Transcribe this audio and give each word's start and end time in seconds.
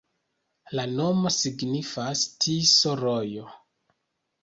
La 0.79 0.85
nomo 0.93 1.33
signifas: 1.37 2.25
Tiso-rojo. 2.47 3.49